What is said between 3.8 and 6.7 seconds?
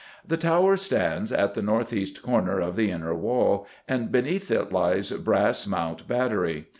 and beneath it lies Brass Mount battery.